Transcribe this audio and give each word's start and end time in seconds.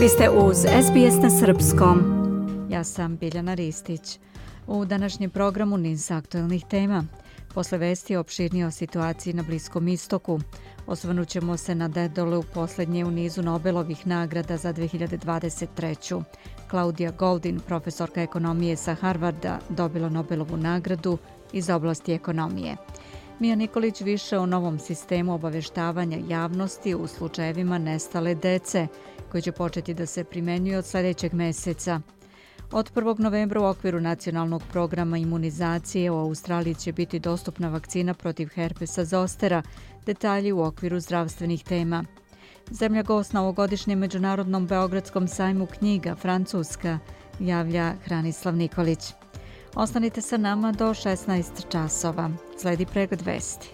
Vi 0.00 0.08
ste 0.08 0.30
uz 0.30 0.56
SBS 0.56 1.22
na 1.22 1.30
Srpskom. 1.30 1.98
Ja 2.70 2.84
sam 2.84 3.16
Biljana 3.16 3.54
Ristić. 3.54 4.18
U 4.66 4.84
današnjem 4.84 5.30
programu 5.30 5.76
niz 5.76 6.10
aktualnih 6.10 6.64
tema. 6.70 7.04
Posle 7.54 7.78
vesti 7.78 8.16
opširnije 8.16 8.66
o 8.66 8.70
situaciji 8.70 9.34
na 9.34 9.42
Bliskom 9.42 9.88
istoku. 9.88 10.40
Osvrnućemo 10.86 11.56
se 11.56 11.74
na 11.74 11.88
dedole 11.88 12.36
u 12.36 12.42
posljednje 12.42 13.04
u 13.04 13.10
nizu 13.10 13.42
Nobelovih 13.42 14.06
nagrada 14.06 14.56
za 14.56 14.72
2023. 14.72 16.22
Claudia 16.70 17.10
Goldin, 17.10 17.60
profesorka 17.60 18.22
ekonomije 18.22 18.76
sa 18.76 18.94
Harvarda, 18.94 19.58
dobila 19.68 20.08
Nobelovu 20.08 20.56
nagradu 20.56 21.18
iz 21.52 21.70
oblasti 21.70 22.12
ekonomije. 22.12 22.76
Mija 23.40 23.54
Nikolić 23.54 24.00
više 24.00 24.38
o 24.38 24.46
novom 24.46 24.78
sistemu 24.78 25.34
obaveštavanja 25.34 26.18
javnosti 26.28 26.94
u 26.94 27.06
slučajevima 27.06 27.78
nestale 27.78 28.34
dece, 28.34 28.86
koji 29.30 29.42
će 29.42 29.52
početi 29.52 29.94
da 29.94 30.06
se 30.06 30.24
primenjuje 30.24 30.78
od 30.78 30.86
sljedećeg 30.86 31.34
meseca. 31.34 32.00
Od 32.72 32.92
1. 32.94 33.20
novembra 33.20 33.60
u 33.60 33.64
okviru 33.64 34.00
nacionalnog 34.00 34.62
programa 34.72 35.18
imunizacije 35.18 36.10
u 36.10 36.18
Australiji 36.18 36.74
će 36.74 36.92
biti 36.92 37.18
dostupna 37.18 37.68
vakcina 37.68 38.14
protiv 38.14 38.48
herpesa 38.48 39.04
zostera, 39.04 39.62
detalji 40.06 40.52
u 40.52 40.62
okviru 40.62 41.00
zdravstvenih 41.00 41.64
tema. 41.64 42.04
Zemlja 42.70 43.02
gost 43.02 43.32
na 43.32 43.42
ovogodišnjem 43.42 43.98
Međunarodnom 43.98 44.66
Beogradskom 44.66 45.28
sajmu 45.28 45.66
knjiga 45.66 46.14
Francuska 46.14 46.98
javlja 47.38 47.94
Hranislav 48.04 48.56
Nikolić. 48.56 49.12
Ostanite 49.74 50.20
sa 50.20 50.36
nama 50.36 50.72
do 50.72 50.88
16 50.88 51.68
časova. 51.68 52.49
Sledi 52.60 52.86
pregled 52.86 53.22
vesti. 53.22 53.68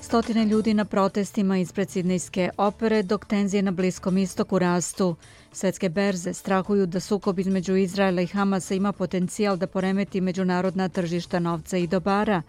Stotine 0.00 0.44
ljudi 0.44 0.74
na 0.74 0.84
protestima 0.84 1.58
ispred 1.58 1.90
Sidnejske 1.90 2.50
opere 2.56 3.02
dok 3.02 3.24
tenzije 3.24 3.62
na 3.62 3.70
Bliskom 3.70 4.18
istoku 4.18 4.58
rastu. 4.58 5.16
Svetske 5.52 5.88
berze 5.88 6.34
strahuju 6.34 6.86
da 6.86 7.00
sukob 7.00 7.38
između 7.38 7.76
Izraela 7.76 8.22
i 8.22 8.26
Hamasa 8.26 8.74
ima 8.74 8.92
potencijal 8.92 9.56
da 9.56 9.66
poremeti 9.66 10.20
međunarodna 10.20 10.88
tržišta 10.88 11.38
novca 11.38 11.76
i 11.76 11.86
dobara. 11.86 12.42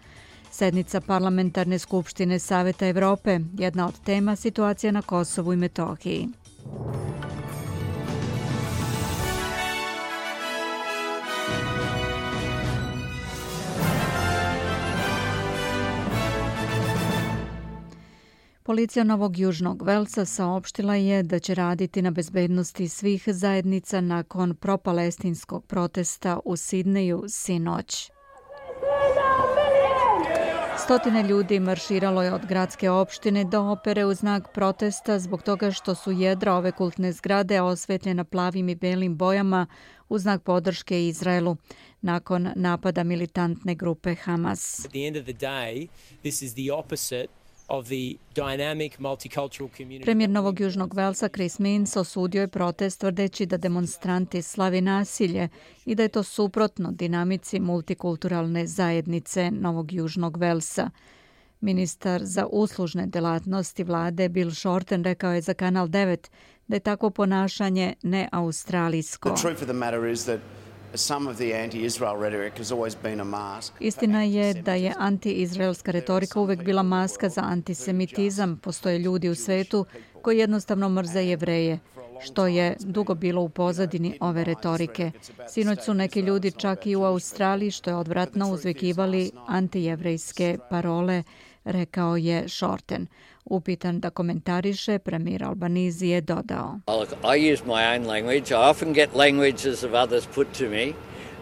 Sednica 0.54 1.02
Parlamentarne 1.02 1.80
skupštine 1.80 2.40
Saveta 2.40 2.88
Evrope, 2.88 3.40
jedna 3.58 3.88
od 3.88 4.00
tema 4.04 4.36
situacija 4.36 4.92
na 4.92 5.02
Kosovu 5.02 5.54
i 5.54 5.56
Metohiji. 5.56 6.28
Policija 18.64 19.04
Novog 19.04 19.38
Južnog 19.38 19.82
Velsa 19.82 20.26
saopštila 20.26 20.96
je 20.96 21.24
da 21.24 21.40
će 21.40 21.56
raditi 21.56 22.02
na 22.02 22.12
bezbednosti 22.12 22.88
svih 22.88 23.24
zajednica 23.28 24.02
nakon 24.02 24.56
propalestinskog 24.56 25.66
protesta 25.66 26.40
u 26.46 26.56
Sidneju 26.56 27.24
sinoć. 27.28 28.13
Stotine 30.84 31.24
ljudi 31.24 31.60
marširalo 31.60 32.24
je 32.24 32.34
od 32.34 32.46
gradske 32.46 32.90
opštine 32.90 33.44
do 33.44 33.62
opere 33.62 34.06
u 34.06 34.14
znak 34.14 34.54
protesta 34.54 35.20
zbog 35.20 35.44
toga 35.44 35.72
što 35.72 35.96
su 35.96 36.12
jedra 36.12 36.54
ove 36.54 36.72
kultne 36.72 37.12
zgrade 37.12 37.62
osvetljena 37.62 38.24
plavim 38.24 38.70
i 38.70 38.76
belim 38.76 39.18
bojama 39.18 39.68
u 40.10 40.20
znak 40.20 40.44
podrške 40.44 41.08
Izraelu 41.08 41.58
nakon 42.02 42.50
napada 42.56 43.04
militantne 43.04 43.76
grupe 43.76 44.16
Hamas. 44.16 44.86
At 44.86 44.92
the 44.92 45.08
end 45.08 45.18
of 45.18 45.24
the 45.24 45.34
day, 45.34 45.88
this 46.22 46.42
is 46.42 46.54
the 46.54 46.74
opposite 46.74 47.28
Premijer 50.04 50.30
Novog 50.30 50.60
Južnog 50.60 50.94
Velsa 50.94 51.30
Chris 51.30 51.60
Minns 51.60 51.96
osudio 51.96 52.42
je 52.42 52.48
protest 52.48 53.00
tvrdeći 53.00 53.46
da 53.46 53.58
demonstranti 53.58 54.42
slavi 54.42 54.82
nasilje 54.82 55.50
i 55.86 55.96
da 55.96 56.04
je 56.04 56.10
to 56.10 56.24
suprotno 56.24 56.92
dinamici 56.92 57.60
multikulturalne 57.60 58.68
zajednice 58.68 59.52
Novog 59.52 59.94
Južnog 59.94 60.38
Velsa. 60.38 60.90
Ministar 61.62 62.22
za 62.24 62.46
uslužne 62.52 63.06
delatnosti 63.08 63.84
vlade 63.84 64.30
Bill 64.30 64.52
Shorten 64.52 65.04
rekao 65.04 65.34
je 65.34 65.42
za 65.42 65.54
Kanal 65.54 65.88
9 65.88 66.30
da 66.68 66.76
je 66.76 66.80
takvo 66.80 67.10
ponašanje 67.10 67.94
neaustralijsko. 68.02 69.30
The 69.30 69.42
truth 69.42 69.62
of 69.62 69.68
the 69.68 69.74
matter 69.74 70.06
is 70.06 70.24
that 70.24 70.40
Istina 73.80 74.24
je 74.24 74.54
da 74.54 74.74
je 74.74 74.94
anti-izraelska 74.98 75.92
retorika 75.92 76.40
uvek 76.40 76.64
bila 76.64 76.84
maska 76.84 77.30
za 77.30 77.42
antisemitizam. 77.42 78.58
Postoje 78.58 79.00
ljudi 79.00 79.30
u 79.30 79.36
svetu 79.36 79.86
koji 80.22 80.38
jednostavno 80.38 80.90
mrze 80.90 81.24
jevreje, 81.24 81.80
što 82.22 82.48
je 82.48 82.76
dugo 82.80 83.16
bilo 83.16 83.42
u 83.42 83.50
pozadini 83.50 84.18
ove 84.20 84.44
retorike. 84.44 85.12
Sinoć 85.50 85.80
su 85.86 85.94
neki 85.94 86.20
ljudi 86.20 86.52
čak 86.52 86.86
i 86.86 86.96
u 86.96 87.04
Australiji, 87.04 87.72
što 87.72 87.90
je 87.90 87.96
odvratno 87.96 88.52
uzvikivali 88.52 89.32
antijevrejske 89.48 90.58
parole, 90.70 91.24
rekao 91.64 92.18
je 92.18 92.50
Shorten. 92.50 93.08
Upitan 93.46 94.00
da 94.00 94.10
komentariše, 94.10 95.00
premijer 95.00 95.44
Albanizi 95.44 96.08
je 96.08 96.22
dodao. 96.22 96.80
I 97.38 97.54
use 97.54 97.64
my 97.66 97.96
own 97.96 98.08
language. 98.08 98.52
I 98.52 98.70
often 98.70 98.94
get 98.94 99.16
languages 99.16 99.84
of 99.84 99.94
others 99.94 100.28
put 100.36 100.48
to 100.58 100.64
me. 100.70 100.94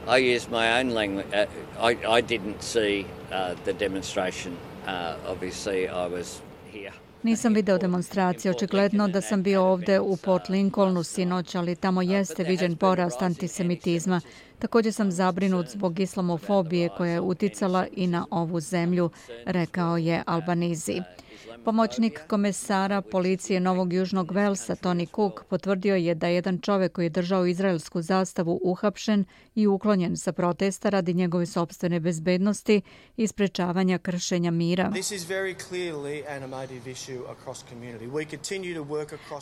I 0.08 0.36
use 0.36 0.48
my 0.52 0.80
own 0.80 0.94
language. 0.94 1.28
Uh, 1.28 1.90
I, 1.90 2.18
I 2.18 2.22
didn't 2.22 2.62
see 2.62 3.00
uh, 3.02 3.56
the 3.66 3.74
demonstration. 3.74 4.54
Uh, 4.88 5.32
obviously, 5.32 5.88
I 5.88 6.08
was 6.08 6.42
here. 6.74 6.92
Nisam 7.24 7.54
video 7.54 7.78
demonstracije. 7.78 8.52
Očigledno 8.52 9.08
da 9.08 9.22
sam 9.22 9.44
bio 9.44 9.64
ovde 9.64 10.00
u 10.00 10.18
Port 10.18 10.50
Lincolnu 10.50 11.04
sinoć, 11.04 11.56
ali 11.56 11.76
tamo 11.76 12.02
jeste 12.02 12.44
viđen 12.44 12.76
porast 12.76 13.22
antisemitizma. 13.22 14.22
Također 14.60 14.94
sam 14.94 15.12
zabrinut 15.12 15.68
zbog 15.70 16.00
islamofobije 16.00 16.90
koja 16.98 17.12
je 17.12 17.22
uticala 17.22 17.88
i 17.96 18.08
na 18.08 18.26
ovu 18.32 18.60
zemlju, 18.60 19.10
rekao 19.46 19.98
je 19.98 20.24
Albanizi. 20.26 21.02
Pomoćnik 21.66 22.20
komesara 22.28 23.02
policije 23.02 23.60
Novog 23.60 23.94
Južnog 23.94 24.32
Velsa, 24.32 24.76
Tony 24.76 25.08
Cook, 25.16 25.44
potvrdio 25.50 25.96
je 25.96 26.16
da 26.16 26.28
je 26.28 26.36
jedan 26.36 26.60
čovek 26.60 26.92
koji 26.92 27.06
je 27.06 27.10
držao 27.10 27.46
izraelsku 27.46 28.02
zastavu 28.02 28.60
uhapšen 28.64 29.26
i 29.56 29.68
uklonjen 29.68 30.18
sa 30.18 30.32
protesta 30.32 30.90
radi 30.90 31.14
njegove 31.14 31.46
sobstvene 31.46 32.00
bezbednosti 32.00 32.82
i 33.18 33.28
sprečavanja 33.28 33.98
kršenja 33.98 34.52
mira. 34.52 34.94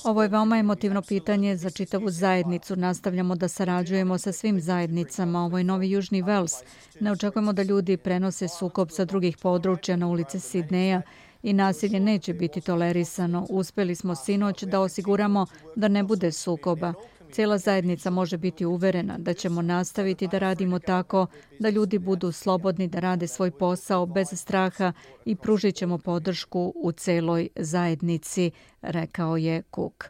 Ovo 0.03 0.21
je 0.23 0.27
veoma 0.27 0.57
emotivno 0.57 1.01
pitanje 1.01 1.57
za 1.57 1.69
čitavu 1.69 2.09
zajednicu. 2.09 2.75
Nastavljamo 2.75 3.35
da 3.35 3.47
sarađujemo 3.47 4.17
sa 4.17 4.31
svim 4.31 4.61
zajednicama. 4.61 5.45
Ovo 5.45 5.57
je 5.57 5.63
Novi 5.63 5.91
Južni 5.91 6.21
Vels. 6.21 6.53
Ne 6.99 7.11
očekujemo 7.11 7.53
da 7.53 7.63
ljudi 7.63 7.97
prenose 7.97 8.47
sukob 8.47 8.89
sa 8.91 9.05
drugih 9.05 9.38
područja 9.38 9.95
na 9.95 10.07
ulice 10.07 10.39
Sidneja 10.39 11.01
i 11.44 11.53
nasilje 11.53 12.00
neće 12.00 12.33
biti 12.33 12.61
tolerisano. 12.61 13.47
Uspeli 13.50 13.95
smo 13.95 14.16
sinoć 14.16 14.63
da 14.63 14.79
osiguramo 14.79 15.45
da 15.75 15.88
ne 15.88 16.03
bude 16.03 16.31
sukoba. 16.31 16.94
Cijela 17.31 17.57
zajednica 17.57 18.09
može 18.09 18.38
biti 18.38 18.66
uverena 18.66 19.17
da 19.17 19.33
ćemo 19.33 19.61
nastaviti 19.61 20.27
da 20.27 20.38
radimo 20.38 20.79
tako 20.79 21.27
da 21.59 21.69
ljudi 21.69 22.00
budu 22.00 22.31
slobodni 22.31 22.88
da 22.88 23.00
rade 23.00 23.27
svoj 23.27 23.51
posao 23.51 24.05
bez 24.05 24.27
straha 24.33 24.94
i 25.25 25.35
pružit 25.35 25.75
ćemo 25.75 25.97
podršku 25.97 26.73
u 26.75 26.91
celoj 26.91 27.50
zajednici, 27.56 28.51
rekao 28.81 29.38
je 29.38 29.63
Cook. 29.75 30.09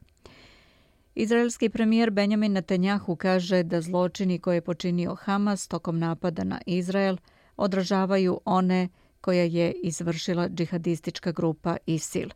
Izraelski 1.15 1.69
premijer 1.69 2.11
Benjamin 2.11 2.53
Netanyahu 2.53 3.15
kaže 3.15 3.63
da 3.63 3.81
zločini 3.81 4.39
koje 4.39 4.55
je 4.55 4.61
počinio 4.61 5.15
Hamas 5.15 5.67
tokom 5.67 5.99
napada 5.99 6.43
na 6.43 6.61
Izrael 6.65 7.17
odražavaju 7.57 8.41
one 8.45 8.89
koja 9.21 9.43
je 9.43 9.71
izvršila 9.71 10.49
džihadistička 10.49 11.31
grupa 11.31 11.77
ISIL. 11.85 12.29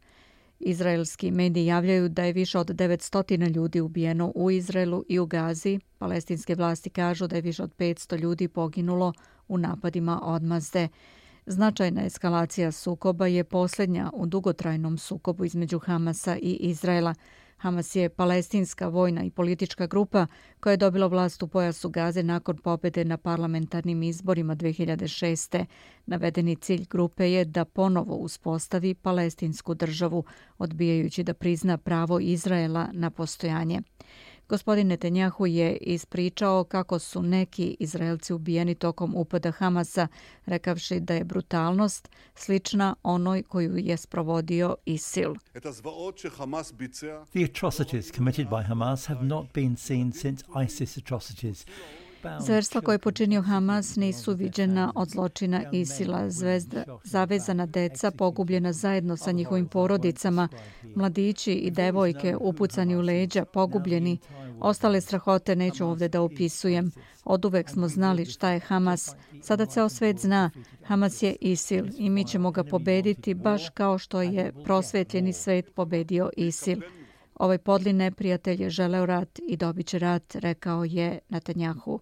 Izraelski 0.59 1.31
mediji 1.31 1.65
javljaju 1.65 2.09
da 2.09 2.24
je 2.24 2.33
više 2.33 2.59
od 2.59 2.68
900 2.68 3.56
ljudi 3.56 3.81
ubijeno 3.81 4.31
u 4.35 4.51
Izraelu 4.51 5.03
i 5.09 5.19
u 5.19 5.25
Gazi. 5.25 5.80
Palestinske 5.97 6.56
vlasti 6.56 6.89
kažu 6.89 7.27
da 7.27 7.35
je 7.35 7.41
više 7.41 7.63
od 7.63 7.75
500 7.75 8.19
ljudi 8.19 8.47
poginulo 8.47 9.13
u 9.47 9.57
napadima 9.57 10.19
odmazde. 10.24 10.88
Značajna 11.45 12.06
eskalacija 12.06 12.71
sukoba 12.71 13.27
je 13.27 13.44
posljednja 13.44 14.09
u 14.13 14.25
dugotrajnom 14.25 14.97
sukobu 14.97 15.45
između 15.45 15.80
Hamasa 15.80 16.38
i 16.38 16.57
Izraela. 16.62 17.15
Hamas 17.63 17.95
je 17.95 18.10
palestinska 18.10 18.88
vojna 18.88 19.24
i 19.24 19.30
politička 19.30 19.88
grupa 19.88 20.27
koja 20.60 20.71
je 20.71 20.77
dobila 20.77 21.07
vlast 21.07 21.44
u 21.44 21.48
pojasu 21.48 21.89
Gaze 21.89 22.24
nakon 22.24 22.57
pobede 22.57 23.06
na 23.06 23.18
parlamentarnim 23.18 24.04
izborima 24.04 24.56
2006. 24.56 25.65
Navedeni 26.06 26.56
cilj 26.56 26.86
grupe 26.89 27.31
je 27.31 27.45
da 27.45 27.65
ponovo 27.65 28.15
uspostavi 28.15 28.94
palestinsku 28.94 29.74
državu, 29.74 30.24
odbijajući 30.57 31.24
da 31.24 31.33
prizna 31.33 31.77
pravo 31.77 32.19
Izraela 32.19 32.89
na 32.94 33.10
postojanje. 33.10 33.81
Gospodin 34.50 34.88
Netanjahu 34.88 35.45
je 35.45 35.78
ispričao 35.78 36.63
kako 36.63 37.00
su 37.00 37.22
neki 37.22 37.75
Izraelci 37.80 38.34
ubijeni 38.34 38.75
tokom 38.75 39.16
upada 39.16 39.51
Hamasa, 39.51 40.07
rekavši 40.45 41.00
da 41.00 41.13
je 41.13 41.24
brutalnost 41.24 42.10
slična 42.36 42.95
onoj 43.04 43.44
koju 43.44 43.78
je 43.78 43.98
sprovodio 43.98 44.75
ISIL. 44.86 45.34
The 47.31 47.44
atrocities 47.44 48.12
committed 48.16 48.48
by 48.48 48.68
Hamas 48.68 49.06
have 49.07 49.24
not 49.24 49.54
been 49.54 49.78
seen 49.78 50.12
since 50.12 50.45
ISIS 50.66 50.98
atrocities. 50.98 51.66
Zverstva 52.40 52.81
koje 52.81 52.94
je 52.94 53.00
počinio 53.00 53.42
Hamas 53.42 53.96
nisu 53.96 54.34
viđena 54.34 54.92
od 54.96 55.10
zločina 55.10 55.64
Isila. 55.72 56.30
Zvezda, 56.30 56.84
zavezana 57.04 57.66
deca, 57.66 58.12
pogubljena 58.12 58.74
zajedno 58.74 59.18
sa 59.18 59.31
njihovim 59.31 59.68
porodicama, 59.68 60.48
mladići 60.96 61.54
i 61.54 61.72
devojke 61.72 62.36
upucani 62.40 62.96
u 62.96 63.02
leđa, 63.02 63.46
pogubljeni. 63.46 64.18
Ostale 64.60 65.02
strahote 65.02 65.56
neću 65.56 65.86
ovdje 65.86 66.10
da 66.10 66.22
opisujem. 66.22 66.92
Od 67.24 67.46
uvek 67.46 67.70
smo 67.70 67.88
znali 67.88 68.26
šta 68.26 68.50
je 68.50 68.60
Hamas. 68.60 69.16
Sada 69.42 69.66
ceo 69.66 69.90
svet 69.90 70.19
zna. 70.19 70.52
Hamas 70.84 71.24
je 71.24 71.36
Isil 71.42 71.86
i 71.98 72.10
mi 72.10 72.26
ćemo 72.26 72.52
ga 72.52 72.64
pobediti 72.64 73.34
baš 73.34 73.69
kao 73.69 73.98
što 73.98 74.22
je 74.22 74.54
prosvetljeni 74.64 75.34
svet 75.34 75.76
pobedio 75.76 76.30
Isil. 76.38 76.80
Ovaj 77.36 77.58
podli 77.58 77.94
neprijatelj 77.94 78.64
je 78.64 78.69
želeo 78.69 79.06
rat 79.06 79.40
i 79.48 79.58
dobit 79.58 79.88
će 79.88 80.00
rat, 80.00 80.36
rekao 80.36 80.84
je 80.84 81.19
Netanjahu. 81.30 82.00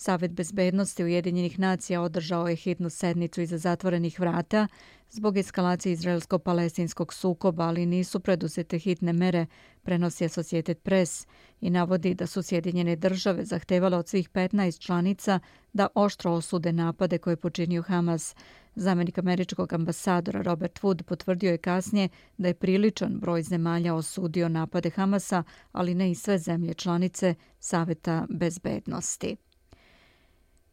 Savet 0.00 0.30
bezbednosti 0.30 1.04
Ujedinjenih 1.04 1.58
nacija 1.58 2.02
održao 2.02 2.48
je 2.48 2.56
hitnu 2.56 2.90
sednicu 2.90 3.40
iza 3.40 3.58
zatvorenih 3.58 4.20
vrata 4.20 4.68
zbog 5.10 5.36
eskalacije 5.36 5.92
izraelsko-palestinskog 5.92 7.14
sukoba, 7.14 7.64
ali 7.64 7.86
nisu 7.86 8.20
preduzete 8.20 8.78
hitne 8.78 9.12
mere, 9.12 9.46
prenosi 9.82 10.24
Associated 10.24 10.78
Press 10.78 11.26
i 11.60 11.70
navodi 11.70 12.14
da 12.14 12.26
su 12.26 12.42
Sjedinjene 12.42 12.96
države 12.96 13.44
zahtevale 13.44 13.96
od 13.96 14.08
svih 14.08 14.30
15 14.30 14.80
članica 14.80 15.40
da 15.72 15.88
oštro 15.94 16.32
osude 16.32 16.72
napade 16.72 17.18
koje 17.18 17.36
počinio 17.36 17.82
Hamas. 17.82 18.34
Zamenik 18.74 19.18
američkog 19.18 19.72
ambasadora 19.72 20.42
Robert 20.42 20.80
Wood 20.80 21.02
potvrdio 21.02 21.50
je 21.50 21.58
kasnije 21.58 22.08
da 22.38 22.48
je 22.48 22.54
priličan 22.54 23.18
broj 23.18 23.42
zemalja 23.42 23.94
osudio 23.94 24.48
napade 24.48 24.90
Hamasa, 24.90 25.42
ali 25.72 25.94
ne 25.94 26.10
i 26.10 26.14
sve 26.14 26.38
zemlje 26.38 26.74
članice 26.74 27.34
Saveta 27.58 28.26
bezbednosti. 28.30 29.36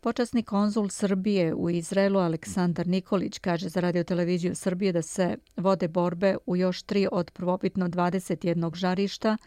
Počasni 0.08 0.44
konzul 0.44 0.90
Srbije 0.90 1.54
u 1.54 1.70
Izraelu 1.70 2.20
Aleksandar 2.20 2.88
Nikolić 2.88 3.40
kaže 3.40 3.70
za 3.70 3.80
radioteleviziju 3.80 4.56
Srbije 4.56 4.92
da 4.92 5.02
se 5.02 5.38
vode 5.58 5.88
borbe 5.88 6.38
u 6.46 6.56
još 6.56 6.84
tri 6.84 7.08
od 7.12 7.32
prvobitno 7.32 7.88
21 7.88 8.76
žarišta 8.76 9.38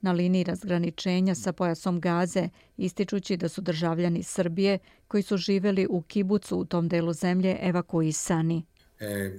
na 0.00 0.12
liniji 0.12 0.44
razgraničenja 0.44 1.34
sa 1.34 1.52
pojasom 1.52 2.00
Gaze, 2.00 2.48
ističući 2.76 3.36
da 3.36 3.48
su 3.48 3.60
državljani 3.60 4.22
Srbije 4.22 4.78
koji 5.08 5.22
su 5.22 5.36
živeli 5.36 5.86
u 5.90 6.02
Kibucu 6.02 6.56
u 6.58 6.64
tom 6.64 6.88
delu 6.88 7.12
zemlje 7.12 7.58
evakuisani. 7.62 8.64
E, 9.00 9.38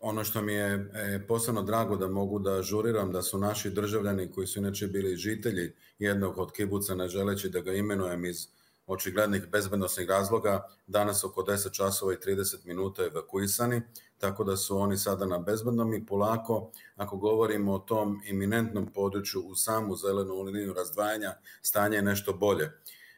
ono 0.00 0.24
što 0.24 0.42
mi 0.42 0.52
je 0.52 0.90
e, 0.94 1.26
posebno 1.28 1.62
drago 1.62 1.96
da 1.96 2.08
mogu 2.08 2.38
da 2.38 2.62
žuriram 2.62 3.12
da 3.12 3.22
su 3.22 3.38
naši 3.38 3.70
državljani 3.70 4.30
koji 4.30 4.46
su 4.46 4.58
inače 4.58 4.86
bili 4.86 5.16
žitelji 5.16 5.72
jednog 5.98 6.38
od 6.38 6.52
Kibuca, 6.52 6.94
ne 6.94 7.08
želeći 7.08 7.48
da 7.48 7.60
ga 7.60 7.72
imenujem 7.72 8.24
iz 8.24 8.48
očiglednih 8.90 9.46
bezbednostnih 9.46 10.08
razloga 10.08 10.68
danas 10.86 11.24
oko 11.24 11.42
10 11.42 11.72
časova 11.72 12.12
i 12.12 12.16
30 12.16 12.66
minuta 12.66 13.04
evakuisani, 13.04 13.82
tako 14.18 14.44
da 14.44 14.56
su 14.56 14.78
oni 14.78 14.96
sada 14.96 15.26
na 15.26 15.38
bezbednom 15.38 15.94
i 15.94 16.06
polako, 16.06 16.70
ako 16.96 17.16
govorimo 17.16 17.74
o 17.74 17.78
tom 17.78 18.22
iminentnom 18.26 18.86
području 18.86 19.40
u 19.40 19.54
samu 19.54 19.96
zelenu 19.96 20.42
liniju 20.42 20.72
razdvajanja, 20.72 21.34
stanje 21.62 21.96
je 21.96 22.02
nešto 22.02 22.32
bolje. 22.32 22.70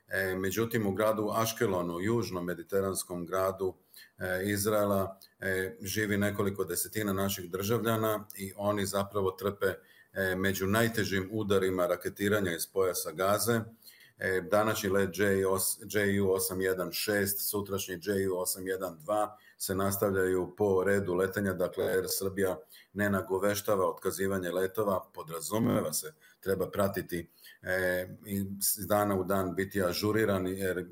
E, 0.09 0.35
međutim, 0.37 0.87
u 0.87 0.93
gradu 0.93 1.31
Aškelonu, 1.35 2.01
južnom 2.01 2.45
mediteranskom 2.45 3.27
gradu 3.27 3.75
e, 4.19 4.43
Izraela, 4.45 5.19
e, 5.41 5.77
živi 5.81 6.17
nekoliko 6.17 6.65
desetina 6.65 7.13
naših 7.13 7.51
državljana 7.51 8.27
i 8.37 8.53
oni 8.57 8.87
zapravo 8.87 9.31
trpe 9.31 9.67
e, 9.67 10.35
među 10.37 10.67
najtežim 10.67 11.29
udarima 11.33 11.87
raketiranja 11.87 12.53
iz 12.55 12.67
pojasa 12.67 13.13
gaze, 13.13 13.61
E, 14.25 14.41
današnji 14.41 14.91
let 14.91 15.11
JU816, 15.11 17.27
sutrašnji 17.27 17.97
JU812 17.97 19.29
se 19.63 19.75
nastavljaju 19.75 20.55
po 20.57 20.85
redu 20.85 21.15
letenja, 21.15 21.53
dakle 21.53 21.85
Air 21.85 22.05
Srbija 22.09 22.59
ne 22.93 23.11
nagoveštava 23.11 23.89
otkazivanje 23.89 24.51
letova, 24.51 25.05
podrazumeva 25.15 25.93
se, 25.93 26.13
treba 26.41 26.71
pratiti 26.71 27.31
e, 27.63 28.09
i 28.27 28.45
dana 28.89 29.17
u 29.21 29.25
dan 29.25 29.55
biti 29.55 29.83
ažuriran 29.83 30.47
jer 30.47 30.79
e, 30.79 30.85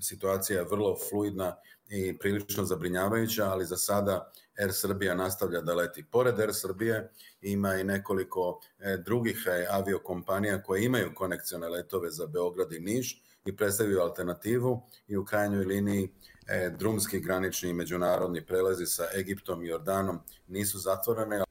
situacija 0.00 0.58
je 0.58 0.68
vrlo 0.70 0.96
fluidna 1.10 1.56
i 1.88 2.18
prilično 2.18 2.64
zabrinjavajuća, 2.64 3.44
ali 3.44 3.64
za 3.64 3.76
sada 3.76 4.32
Air 4.58 4.72
Srbija 4.72 5.14
nastavlja 5.14 5.60
da 5.60 5.74
leti. 5.74 6.04
Pored 6.10 6.40
Air 6.40 6.54
Srbije 6.54 7.10
ima 7.40 7.74
i 7.74 7.84
nekoliko 7.84 8.60
e, 8.78 8.96
drugih 8.96 9.46
e, 9.46 9.66
aviokompanija 9.70 10.62
koje 10.62 10.84
imaju 10.84 11.14
konekcione 11.14 11.68
letove 11.68 12.10
za 12.10 12.26
Beograd 12.26 12.72
i 12.72 12.80
Niš 12.80 13.22
i 13.44 13.56
predstavljaju 13.56 14.00
alternativu 14.00 14.82
i 15.08 15.16
u 15.16 15.24
krajnjoj 15.24 15.64
liniji 15.64 16.08
E, 16.52 16.70
drumski 16.70 17.20
granični 17.20 17.72
međunarodni 17.72 18.46
prelazi 18.46 18.86
sa 18.86 19.04
Egiptom 19.18 19.62
i 19.62 19.68
Jordanom 19.68 20.18
nisu 20.48 20.78
zatvorene, 20.78 21.44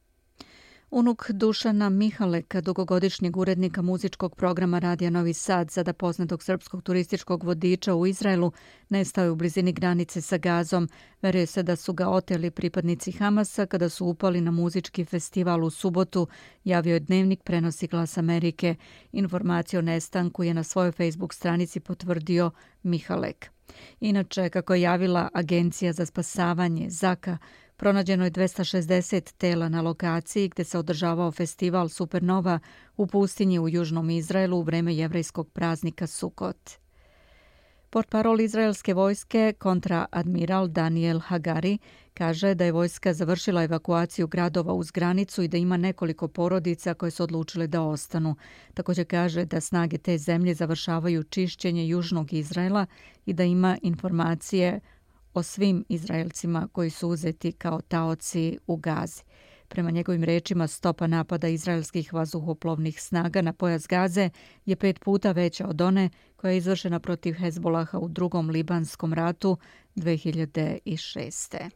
Unuk 0.92 1.32
Dušana 1.32 1.90
Mihaleka, 1.90 2.62
dugogodišnjeg 2.62 3.38
urednika 3.38 3.82
muzičkog 3.82 4.36
programa 4.36 4.80
Radija 4.80 5.10
Novi 5.10 5.34
Sad, 5.34 5.72
sada 5.72 5.94
poznatog 5.94 6.44
srpskog 6.44 6.84
turističkog 6.84 7.44
vodiča 7.44 7.96
u 7.96 8.08
Izraelu, 8.08 8.52
nestao 8.90 9.24
je 9.24 9.32
u 9.32 9.36
blizini 9.36 9.74
granice 9.74 10.22
sa 10.22 10.38
gazom. 10.38 10.90
Veruje 11.22 11.46
se 11.46 11.64
da 11.64 11.76
su 11.76 11.94
ga 11.94 12.10
oteli 12.10 12.52
pripadnici 12.52 13.12
Hamasa 13.12 13.66
kada 13.66 13.90
su 13.90 14.06
upali 14.06 14.42
na 14.42 14.52
muzički 14.52 15.06
festival 15.06 15.64
u 15.64 15.70
subotu, 15.70 16.28
javio 16.64 16.94
je 16.94 17.00
dnevnik 17.00 17.44
prenosi 17.44 17.88
glas 17.88 18.18
Amerike. 18.18 18.76
Informaciju 19.12 19.80
o 19.80 19.82
nestanku 19.82 20.44
je 20.44 20.54
na 20.54 20.64
svojoj 20.64 20.92
Facebook 20.92 21.34
stranici 21.34 21.80
potvrdio 21.80 22.52
Mihalek. 22.84 23.50
Inače, 24.00 24.50
kako 24.50 24.74
je 24.74 24.82
javila 24.82 25.30
Agencija 25.34 25.94
za 25.94 26.06
spasavanje 26.06 26.90
Zaka, 26.90 27.38
Pronađeno 27.80 28.24
je 28.24 28.32
260 28.32 29.34
tela 29.38 29.70
na 29.70 29.82
lokaciji 29.82 30.50
gde 30.50 30.64
se 30.64 30.78
održavao 30.78 31.32
festival 31.32 31.90
Supernova 31.90 32.60
u 32.98 33.08
pustinji 33.08 33.60
u 33.60 33.70
Južnom 33.70 34.10
Izraelu 34.10 34.58
u 34.58 34.62
vreme 34.62 34.96
jevrejskog 34.96 35.50
praznika 35.50 36.08
Sukot. 36.08 36.70
Portparol 37.90 38.42
izraelske 38.42 38.94
vojske 38.94 39.54
kontraadmiral 39.60 40.68
Daniel 40.68 41.20
Hagari 41.20 41.78
kaže 42.14 42.56
da 42.56 42.66
je 42.66 42.72
vojska 42.72 43.14
završila 43.14 43.64
evakuaciju 43.64 44.28
gradova 44.28 44.74
uz 44.74 44.92
granicu 44.92 45.44
i 45.44 45.48
da 45.48 45.58
ima 45.58 45.78
nekoliko 45.78 46.28
porodica 46.28 46.94
koje 46.94 47.12
su 47.12 47.24
odlučile 47.24 47.68
da 47.68 47.82
ostanu. 47.82 48.36
Također 48.74 49.08
kaže 49.08 49.46
da 49.46 49.62
snage 49.62 49.98
te 49.98 50.18
zemlje 50.18 50.54
završavaju 50.54 51.24
čišćenje 51.24 51.88
Južnog 51.88 52.34
Izraela 52.34 52.86
i 53.26 53.34
da 53.34 53.44
ima 53.44 53.78
informacije 53.82 54.80
o 55.34 55.44
svim 55.44 55.86
Izraelcima 55.90 56.68
koji 56.72 56.90
su 56.90 57.10
uzeti 57.10 57.52
kao 57.52 57.82
taoci 57.82 58.58
u 58.68 58.78
Gazi. 58.78 59.24
Prema 59.68 59.92
njegovim 59.92 60.24
rečima, 60.24 60.68
stopa 60.68 61.08
napada 61.08 61.48
izraelskih 61.48 62.14
vazuhoplovnih 62.14 63.02
snaga 63.02 63.42
na 63.42 63.54
pojas 63.54 63.88
Gaze 63.88 64.30
je 64.66 64.76
pet 64.76 65.00
puta 65.00 65.32
veća 65.32 65.68
od 65.68 65.82
one 65.82 66.10
koja 66.36 66.52
je 66.52 66.58
izvršena 66.58 67.00
protiv 67.00 67.34
Hezbolaha 67.34 68.00
u 68.00 68.08
drugom 68.08 68.50
libanskom 68.50 69.14
ratu 69.14 69.58
2006. 69.96 71.70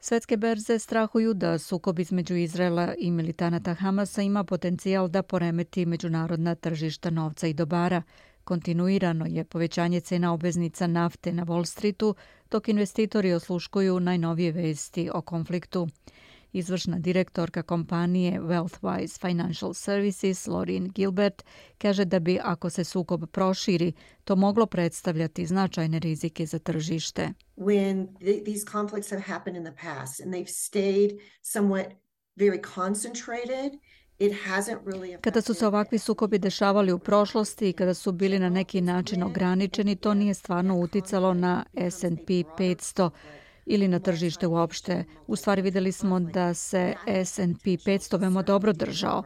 Svetske 0.00 0.36
berze 0.36 0.78
strahuju 0.78 1.34
da 1.34 1.58
sukob 1.58 1.98
između 1.98 2.34
Izraela 2.34 2.94
i 2.98 3.10
militanata 3.10 3.74
Hamasa 3.74 4.22
ima 4.22 4.44
potencijal 4.44 5.08
da 5.08 5.22
poremeti 5.22 5.86
međunarodna 5.86 6.54
tržišta 6.54 7.10
novca 7.10 7.46
i 7.46 7.54
dobara. 7.54 8.02
Kontinuirano 8.46 9.26
je 9.28 9.44
povećanje 9.44 10.00
cena 10.00 10.32
obveznica 10.32 10.86
nafte 10.86 11.32
na 11.32 11.44
Wall 11.44 11.64
Streetu, 11.64 12.14
dok 12.50 12.68
investitori 12.68 13.32
osluškuju 13.32 14.00
najnovije 14.00 14.52
vesti 14.52 15.10
o 15.14 15.20
konfliktu. 15.20 15.88
Izvršna 16.52 16.98
direktorka 16.98 17.62
kompanije 17.62 18.40
Wealthwise 18.40 19.20
Financial 19.20 19.74
Services, 19.74 20.46
Lorin 20.46 20.92
Gilbert, 20.94 21.44
kaže 21.78 22.04
da 22.04 22.18
bi, 22.18 22.38
ako 22.42 22.70
se 22.70 22.84
sukob 22.84 23.26
proširi, 23.32 23.92
to 24.24 24.36
moglo 24.36 24.66
predstavljati 24.66 25.46
značajne 25.46 25.98
rizike 25.98 26.46
za 26.46 26.58
tržište. 26.58 27.32
When 27.56 28.06
these 28.44 28.66
conflicts 28.72 29.10
have 29.10 29.22
happened 29.22 29.56
in 29.56 29.64
the 29.64 29.82
past 29.82 30.20
and 30.20 30.34
they've 30.34 30.52
stayed 30.52 31.18
somewhat 31.42 31.86
very 32.36 32.60
concentrated, 32.74 33.80
Kada 35.20 35.42
su 35.42 35.54
se 35.54 35.66
ovakvi 35.66 35.98
sukobi 35.98 36.38
dešavali 36.38 36.92
u 36.92 36.98
prošlosti 36.98 37.68
i 37.68 37.72
kada 37.72 37.94
su 37.94 38.12
bili 38.12 38.38
na 38.38 38.48
neki 38.48 38.80
način 38.80 39.22
ograničeni, 39.22 39.96
to 39.96 40.14
nije 40.14 40.34
stvarno 40.34 40.78
uticalo 40.78 41.34
na 41.34 41.64
S&P 41.74 42.32
500 42.58 43.10
ili 43.66 43.88
na 43.88 43.98
tržište 43.98 44.46
uopšte. 44.46 45.04
U 45.26 45.36
stvari 45.36 45.62
videli 45.62 45.92
smo 45.92 46.20
da 46.20 46.54
se 46.54 46.94
S&P 47.24 47.70
500 47.70 48.20
veoma 48.20 48.42
dobro 48.42 48.72
držao 48.72 49.22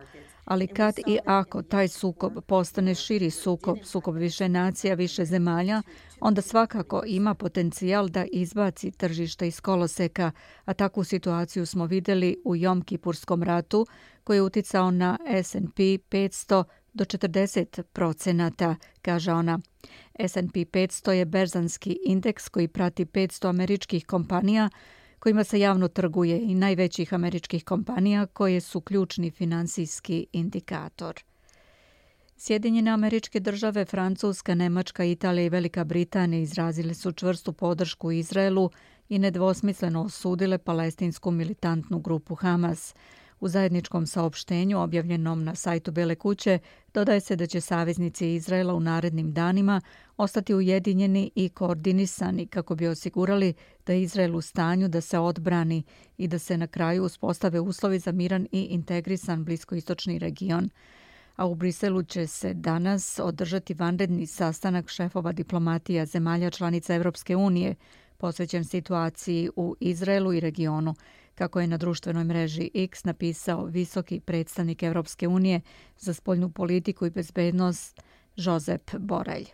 ali 0.50 0.66
kad 0.66 0.98
i 1.06 1.18
ako 1.26 1.62
taj 1.62 1.88
sukob 1.88 2.32
postane 2.46 2.94
širi 2.94 3.30
sukob, 3.30 3.78
sukob 3.84 4.16
više 4.16 4.48
nacija, 4.48 4.94
više 4.94 5.24
zemalja, 5.24 5.82
onda 6.20 6.42
svakako 6.42 7.02
ima 7.06 7.34
potencijal 7.34 8.08
da 8.08 8.24
izbaci 8.32 8.90
tržište 8.90 9.48
iz 9.48 9.60
koloseka, 9.60 10.32
a 10.64 10.74
takvu 10.74 11.04
situaciju 11.04 11.66
smo 11.66 11.86
videli 11.86 12.36
u 12.44 12.56
Jom 12.56 12.82
Kipurskom 12.82 13.42
ratu 13.42 13.86
koji 14.24 14.36
je 14.36 14.42
uticao 14.42 14.90
na 14.90 15.18
S&P 15.42 15.82
500 15.82 16.64
do 16.92 17.04
40 17.04 17.82
procenata, 17.82 18.76
kaže 19.02 19.32
ona. 19.32 19.58
S&P 20.18 20.64
500 20.64 21.10
je 21.10 21.24
berzanski 21.24 21.98
indeks 22.06 22.48
koji 22.48 22.68
prati 22.68 23.04
500 23.04 23.48
američkih 23.48 24.06
kompanija 24.06 24.70
kojima 25.20 25.44
se 25.44 25.60
javno 25.60 25.88
trguje 25.88 26.40
i 26.42 26.54
najvećih 26.54 27.14
američkih 27.14 27.64
kompanija 27.64 28.26
koje 28.26 28.60
su 28.60 28.80
ključni 28.80 29.30
finansijski 29.30 30.26
indikator. 30.32 31.14
Sjedinjene 32.36 32.90
američke 32.90 33.40
države, 33.40 33.84
Francuska, 33.84 34.54
Nemačka, 34.54 35.04
Italija 35.04 35.44
i 35.44 35.48
Velika 35.48 35.84
Britanija 35.84 36.42
izrazile 36.42 36.94
su 36.94 37.12
čvrstu 37.12 37.52
podršku 37.52 38.12
Izraelu 38.12 38.70
i 39.08 39.18
nedvosmisleno 39.18 40.02
osudile 40.02 40.58
palestinsku 40.58 41.30
militantnu 41.30 41.98
grupu 41.98 42.34
Hamas. 42.34 42.94
U 43.40 43.48
zajedničkom 43.48 44.06
saopštenju 44.06 44.80
objavljenom 44.80 45.44
na 45.44 45.54
sajtu 45.54 45.92
Bele 45.92 46.14
kuće 46.14 46.58
dodaje 46.94 47.20
se 47.20 47.36
da 47.36 47.46
će 47.46 47.60
saveznici 47.60 48.34
Izraela 48.34 48.74
u 48.74 48.80
narednim 48.80 49.32
danima 49.32 49.80
ostati 50.16 50.54
ujedinjeni 50.54 51.30
i 51.34 51.48
koordinisani 51.48 52.46
kako 52.46 52.74
bi 52.74 52.86
osigurali 52.86 53.54
da 53.86 53.92
je 53.92 54.02
Izrael 54.02 54.36
u 54.36 54.40
stanju 54.40 54.88
da 54.88 55.00
se 55.00 55.18
odbrani 55.18 55.82
i 56.18 56.28
da 56.28 56.38
se 56.38 56.56
na 56.56 56.66
kraju 56.66 57.04
uspostave 57.04 57.60
uslovi 57.60 57.98
za 57.98 58.12
miran 58.12 58.46
i 58.52 58.62
integrisan 58.62 59.44
bliskoistočni 59.44 60.18
region. 60.18 60.70
A 61.36 61.46
u 61.46 61.54
Briselu 61.54 62.02
će 62.02 62.26
se 62.26 62.54
danas 62.54 63.20
održati 63.22 63.74
vanredni 63.74 64.26
sastanak 64.26 64.88
šefova 64.88 65.32
diplomatija 65.32 66.06
zemalja 66.06 66.50
članica 66.50 66.94
Evropske 66.94 67.36
unije 67.36 67.74
posvećen 68.18 68.64
situaciji 68.64 69.50
u 69.56 69.76
Izraelu 69.80 70.32
i 70.32 70.40
regionu 70.40 70.94
kako 71.40 71.60
je 71.60 71.66
na 71.66 71.76
društvenoj 71.76 72.24
mreži 72.24 72.70
X 72.74 73.04
napisao 73.04 73.64
visoki 73.64 74.20
predstavnik 74.20 74.82
Evropske 74.82 75.28
unije 75.28 75.60
za 75.98 76.14
spoljnu 76.14 76.50
politiku 76.50 77.06
i 77.06 77.10
bezbednost 77.10 78.00
Josep 78.36 78.90
Borelj. 78.98 79.46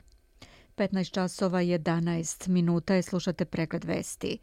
15 0.76 1.12
časova 1.12 1.61
11 1.62 2.49
minuta 2.49 2.95
je 2.95 3.02
slušate 3.02 3.45
pregled 3.45 3.85
vesti. 3.85 4.38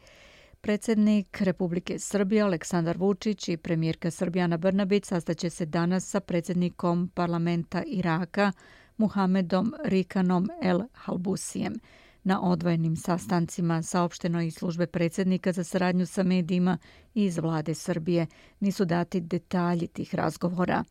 Predsjednik 0.60 1.40
Republike 1.40 1.98
Srbije 1.98 2.42
Aleksandar 2.42 2.96
Vučić 2.98 3.48
i 3.48 3.56
premijerka 3.56 4.10
Srbijana 4.10 4.56
Brnabić 4.56 5.04
sastaće 5.04 5.50
se 5.50 5.66
danas 5.66 6.10
sa 6.10 6.20
predsjednikom 6.20 7.10
parlamenta 7.14 7.82
Iraka 7.86 8.52
Muhamedom 8.96 9.74
Rikanom 9.84 10.50
El 10.62 10.80
Halbusijem. 10.92 11.74
Na 12.24 12.42
odvojenim 12.42 12.96
sastancima 12.96 13.82
saopšteno 13.82 14.42
i 14.42 14.50
službe 14.50 14.86
predsjednika 14.86 15.52
za 15.52 15.64
saradnju 15.64 16.06
sa 16.06 16.22
medijima 16.22 16.78
iz 17.14 17.38
vlade 17.38 17.74
Srbije. 17.74 18.26
Nisu 18.60 18.84
dati 18.84 19.20
detalji 19.20 19.86
tih 19.86 20.14
razgovora. 20.14 20.84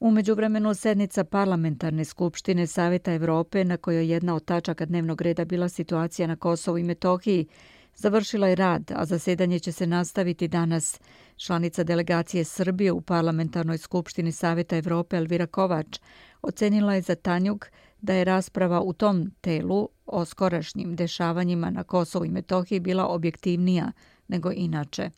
Umeđu 0.00 0.34
vremenu 0.34 0.74
sednica 0.74 1.24
parlamentarne 1.24 2.04
skupštine 2.04 2.66
Saveta 2.66 3.12
Evrope, 3.12 3.64
na 3.64 3.76
kojoj 3.76 4.12
jedna 4.12 4.34
od 4.34 4.44
tačaka 4.44 4.86
dnevnog 4.86 5.20
reda 5.20 5.44
bila 5.44 5.68
situacija 5.68 6.28
na 6.28 6.36
Kosovu 6.36 6.78
i 6.78 6.82
Metohiji, 6.82 7.46
završila 7.94 8.48
je 8.48 8.54
rad, 8.54 8.92
a 8.94 9.04
zasedanje 9.04 9.58
će 9.58 9.72
se 9.72 9.86
nastaviti 9.86 10.48
danas. 10.48 11.00
Članica 11.36 11.84
delegacije 11.84 12.44
Srbije 12.44 12.92
u 12.92 13.00
parlamentarnoj 13.00 13.78
skupštini 13.78 14.32
Saveta 14.32 14.76
Evrope 14.76 15.16
Elvira 15.16 15.46
Kovač 15.46 15.98
ocenila 16.42 16.94
je 16.94 17.02
za 17.02 17.14
Tanjuk 17.14 17.66
da 18.00 18.14
je 18.14 18.24
rasprava 18.24 18.80
u 18.80 18.92
tom 18.92 19.30
telu 19.40 19.88
o 20.06 20.24
skorašnjim 20.24 20.96
dešavanjima 20.96 21.70
na 21.70 21.84
Kosovu 21.84 22.24
i 22.24 22.30
Metohiji 22.30 22.80
bila 22.80 23.06
objektivnija 23.06 23.92
nego 24.28 24.52
inače. 24.52 25.10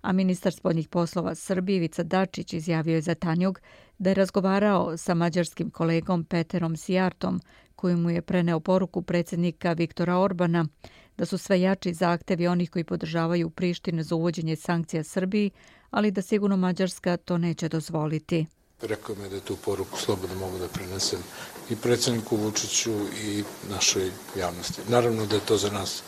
A 0.00 0.12
ministar 0.12 0.52
spodnjih 0.52 0.88
poslova 0.88 1.34
Srbije 1.34 1.76
Ivica 1.76 2.02
Dačić 2.02 2.52
izjavio 2.52 2.94
je 2.94 3.00
za 3.00 3.14
Tanjug 3.14 3.60
da 3.98 4.10
je 4.10 4.14
razgovarao 4.14 4.96
sa 4.96 5.14
mađarskim 5.14 5.70
kolegom 5.70 6.24
Peterom 6.24 6.76
Sijartom 6.76 7.40
koji 7.76 7.96
mu 7.96 8.10
je 8.10 8.22
preneo 8.22 8.60
poruku 8.60 9.02
predsjednika 9.02 9.72
Viktora 9.72 10.18
Orbana 10.18 10.66
da 11.16 11.26
su 11.26 11.38
sve 11.38 11.60
jači 11.60 11.94
zahtevi 11.94 12.46
onih 12.46 12.70
koji 12.70 12.84
podržavaju 12.84 13.50
Prištine 13.50 14.02
za 14.02 14.14
uvođenje 14.14 14.56
sankcija 14.56 15.04
Srbiji, 15.04 15.50
ali 15.90 16.10
da 16.10 16.22
sigurno 16.22 16.56
Mađarska 16.56 17.16
to 17.16 17.38
neće 17.38 17.68
dozvoliti. 17.68 18.46
Rekao 18.82 19.14
mi 19.14 19.28
da 19.28 19.34
je 19.34 19.40
tu 19.40 19.56
poruku 19.56 19.98
slobodno 19.98 20.36
mogu 20.38 20.58
da 20.58 20.68
prenesem 20.68 21.18
i 21.70 21.76
predsjedniku 21.76 22.36
Vučiću 22.36 22.92
i 23.24 23.44
našoj 23.70 24.10
javnosti. 24.36 24.82
Naravno 24.88 25.26
da 25.26 25.34
je 25.34 25.46
to 25.46 25.56
za 25.56 25.70
nas 25.70 26.02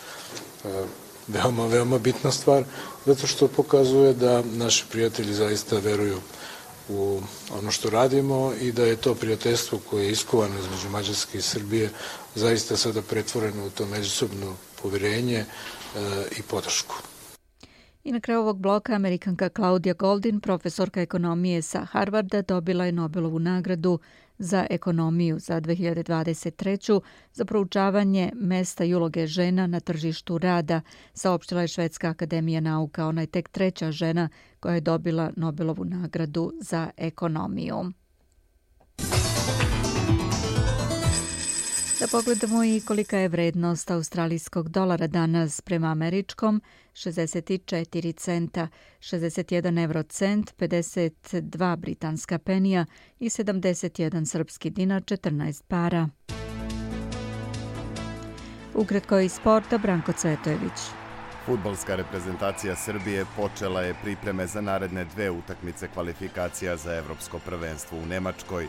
e, 0.64 0.84
veoma, 1.28 1.66
veoma 1.66 1.98
bitna 1.98 2.32
stvar, 2.32 2.64
zato 3.06 3.26
što 3.26 3.48
pokazuje 3.48 4.14
da 4.14 4.42
naši 4.42 4.84
prijatelji 4.90 5.34
zaista 5.34 5.78
veruju 5.78 6.20
u 6.88 7.20
ono 7.58 7.70
što 7.70 7.90
radimo 7.90 8.52
i 8.60 8.72
da 8.72 8.84
je 8.84 8.96
to 8.96 9.14
prijateljstvo 9.14 9.78
koje 9.90 10.04
je 10.04 10.12
iskovano 10.12 10.58
između 10.58 10.88
Mađarske 10.88 11.38
i 11.38 11.42
Srbije 11.42 11.90
zaista 12.34 12.76
sada 12.76 13.02
pretvoreno 13.02 13.66
u 13.66 13.70
to 13.70 13.86
međusobno 13.86 14.56
povjerenje 14.82 15.38
e, 15.38 15.46
i 16.38 16.42
podršku. 16.42 16.94
I 18.04 18.12
na 18.12 18.20
kraju 18.20 18.40
ovog 18.40 18.58
bloka 18.58 18.94
Amerikanka 18.94 19.48
Claudia 19.48 19.94
Goldin, 19.94 20.40
profesorka 20.40 21.02
ekonomije 21.02 21.62
sa 21.62 21.84
Harvarda, 21.84 22.42
dobila 22.42 22.84
je 22.84 22.92
Nobelovu 22.92 23.38
nagradu 23.38 23.98
za 24.38 24.66
ekonomiju 24.70 25.38
za 25.38 25.60
2023. 25.60 27.00
za 27.32 27.44
proučavanje 27.44 28.32
mesta 28.34 28.84
i 28.84 28.94
uloge 28.94 29.26
žena 29.26 29.66
na 29.66 29.80
tržištu 29.80 30.38
rada, 30.38 30.80
saopštila 31.14 31.60
je 31.60 31.68
Švedska 31.68 32.08
akademija 32.08 32.60
nauka. 32.60 33.06
Ona 33.06 33.20
je 33.20 33.26
tek 33.26 33.48
treća 33.48 33.90
žena 33.90 34.28
koja 34.60 34.74
je 34.74 34.80
dobila 34.80 35.30
Nobelovu 35.36 35.84
nagradu 35.84 36.52
za 36.60 36.90
ekonomiju. 36.96 37.92
Da 42.00 42.06
pogledamo 42.06 42.64
i 42.64 42.80
kolika 42.80 43.18
je 43.18 43.28
vrednost 43.28 43.90
australijskog 43.90 44.68
dolara 44.68 45.06
danas 45.06 45.60
prema 45.60 45.88
američkom, 45.88 46.60
64 46.92 48.16
centa, 48.16 48.68
61 49.00 49.84
eurocent, 49.84 50.54
52 50.58 51.76
britanska 51.76 52.38
penija 52.38 52.86
i 53.18 53.28
71 53.28 54.24
srpski 54.24 54.70
dinar, 54.70 55.02
14 55.02 55.62
para. 55.68 56.08
Ukratko 58.74 59.18
iz 59.18 59.32
sporta, 59.32 59.78
Branko 59.78 60.12
Cvetojević. 60.12 60.80
Futbolska 61.46 61.96
reprezentacija 61.96 62.76
Srbije 62.76 63.24
počela 63.36 63.80
je 63.80 63.94
pripreme 64.02 64.46
za 64.46 64.60
naredne 64.60 65.04
dve 65.04 65.30
utakmice 65.30 65.88
kvalifikacija 65.88 66.76
za 66.76 66.94
Evropsko 66.94 67.38
prvenstvo 67.38 67.98
u 67.98 68.06
Nemačkoj. 68.06 68.68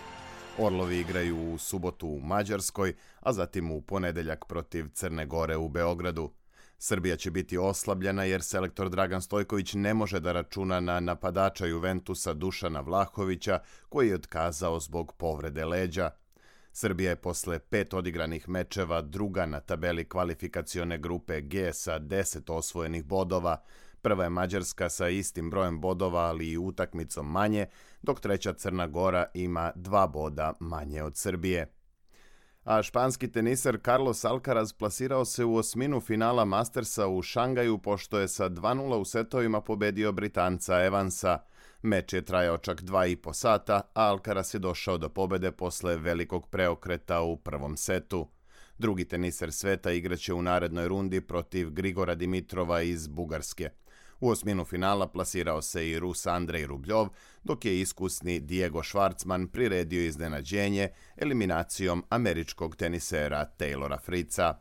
Orlovi 0.58 1.00
igraju 1.00 1.54
u 1.54 1.58
subotu 1.58 2.08
u 2.08 2.20
Mađarskoj, 2.20 2.94
a 3.20 3.34
zatim 3.34 3.72
u 3.72 3.82
ponedeljak 3.82 4.46
protiv 4.46 4.86
Crne 4.94 5.26
Gore 5.26 5.58
u 5.58 5.70
Beogradu. 5.70 6.32
Srbija 6.78 7.16
će 7.16 7.32
biti 7.32 7.58
oslabljena 7.58 8.24
jer 8.24 8.42
selektor 8.42 8.90
Dragan 8.90 9.22
Stojković 9.22 9.74
ne 9.74 9.94
može 9.94 10.20
da 10.20 10.32
računa 10.32 10.80
na 10.80 11.00
napadača 11.00 11.66
Juventusa 11.66 12.34
Dušana 12.34 12.82
Vlahovića 12.82 13.60
koji 13.90 14.08
je 14.08 14.16
otkazao 14.16 14.80
zbog 14.80 15.14
povrede 15.18 15.66
leđa. 15.66 16.10
Srbija 16.74 17.10
je 17.10 17.16
posle 17.16 17.60
pet 17.60 17.94
odigranih 17.94 18.50
mečeva 18.50 19.02
druga 19.02 19.46
na 19.46 19.60
tabeli 19.60 20.10
kvalifikacione 20.10 20.98
grupe 20.98 21.42
G 21.42 21.74
sa 21.74 22.00
10 22.00 22.54
osvojenih 22.54 23.06
bodova. 23.06 23.64
Prva 24.02 24.24
je 24.24 24.30
Mađarska 24.30 24.90
sa 24.90 25.10
istim 25.10 25.50
brojem 25.50 25.82
bodova, 25.82 26.20
ali 26.20 26.52
i 26.52 26.58
utakmicom 26.58 27.32
manje, 27.32 27.66
dok 28.02 28.20
treća 28.20 28.54
Crna 28.54 28.88
Gora 28.88 29.26
ima 29.34 29.72
dva 29.76 30.08
boda 30.08 30.54
manje 30.60 31.04
od 31.04 31.18
Srbije. 31.18 31.74
A 32.64 32.84
španski 32.84 33.32
tenisar 33.32 33.78
Carlos 33.86 34.26
Alcaraz 34.26 34.74
plasirao 34.74 35.26
se 35.26 35.46
u 35.46 35.56
osminu 35.56 36.02
finala 36.02 36.46
Mastersa 36.46 37.08
u 37.08 37.22
Šangaju 37.22 37.78
pošto 37.78 38.20
je 38.20 38.28
sa 38.28 38.50
2-0 38.50 38.96
u 38.96 39.06
setovima 39.06 39.62
pobedio 39.62 40.12
Britanca 40.12 40.84
Evansa. 40.84 41.40
Meč 41.82 42.14
je 42.14 42.26
trajao 42.26 42.58
čak 42.58 42.82
dva 42.82 43.06
i 43.06 43.16
po 43.16 43.34
sata, 43.34 43.82
a 43.94 44.08
Alcaraz 44.08 44.54
je 44.54 44.60
došao 44.60 44.98
do 44.98 45.10
pobede 45.10 45.52
posle 45.52 45.98
velikog 45.98 46.48
preokreta 46.48 47.22
u 47.22 47.38
prvom 47.38 47.78
setu. 47.78 48.28
Drugi 48.78 49.06
teniser 49.06 49.52
sveta 49.52 49.92
igraće 49.92 50.34
u 50.34 50.42
narednoj 50.42 50.88
rundi 50.88 51.22
protiv 51.22 51.70
Grigora 51.70 52.16
Dimitrova 52.16 52.82
iz 52.82 53.08
Bugarske. 53.08 53.70
U 54.22 54.30
osminu 54.30 54.66
finala 54.66 55.08
plasirao 55.08 55.62
se 55.62 55.90
i 55.90 56.00
Rus 56.00 56.28
Andrej 56.28 56.68
Rubljov, 56.68 57.08
dok 57.44 57.66
je 57.66 57.80
iskusni 57.80 58.40
Diego 58.40 58.80
Schwartzman 58.80 59.48
priredio 59.48 60.06
iznenađenje 60.06 60.90
eliminacijom 61.18 62.04
američkog 62.10 62.76
tenisera 62.76 63.46
Taylora 63.58 64.00
Fritza. 64.02 64.56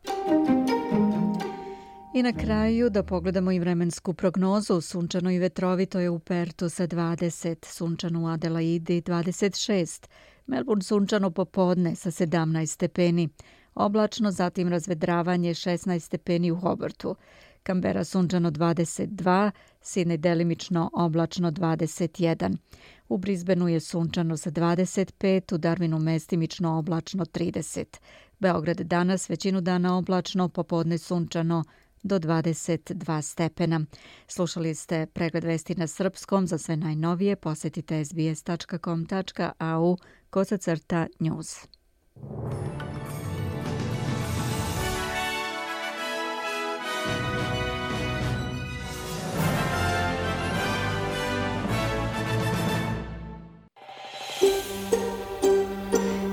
I 2.14 2.22
na 2.22 2.32
kraju 2.32 2.90
da 2.90 3.02
pogledamo 3.02 3.52
i 3.52 3.58
vremensku 3.58 4.14
prognozu. 4.14 4.80
Sunčano 4.80 5.30
i 5.30 5.38
vetrovito 5.38 6.00
je 6.00 6.10
u 6.10 6.18
Pertu 6.18 6.68
sa 6.68 6.86
20, 6.86 7.66
sunčano 7.66 8.22
u 8.22 8.26
Adelaidi 8.26 9.02
26, 9.02 10.06
Melbourne 10.46 10.82
sunčano 10.82 11.30
popodne 11.30 11.96
sa 11.96 12.10
17 12.10 12.66
stepeni, 12.66 13.28
oblačno 13.74 14.30
zatim 14.30 14.68
razvedravanje 14.68 15.54
16 15.54 15.98
stepeni 15.98 16.50
u 16.50 16.56
Hobartu, 16.56 17.16
Kambera 17.62 18.04
sunčano 18.04 18.50
22, 18.50 19.50
Sine 19.80 20.16
delimično 20.16 20.90
oblačno 20.92 21.50
21. 21.50 22.56
U 23.08 23.18
Brisbaneu 23.18 23.68
je 23.68 23.80
sunčano 23.80 24.36
sa 24.36 24.50
25, 24.50 25.54
u 25.54 25.58
Darwinu 25.58 25.98
mestimično 25.98 26.78
oblačno 26.78 27.24
30. 27.24 27.84
Beograd 28.38 28.80
danas 28.80 29.30
većinu 29.30 29.60
dana 29.60 29.96
oblačno, 29.96 30.48
popodne 30.48 30.98
sunčano 30.98 31.64
do 32.02 32.18
22 32.18 33.22
stepena. 33.22 33.80
Slušali 34.26 34.74
ste 34.74 35.06
pregled 35.06 35.44
vesti 35.44 35.74
na 35.74 35.86
srpskom. 35.86 36.46
Za 36.46 36.58
sve 36.58 36.76
najnovije 36.76 37.36
posetite 37.36 38.04
sbs.com.au 38.04 39.96
kosacrta 40.30 41.06
news. 41.18 41.66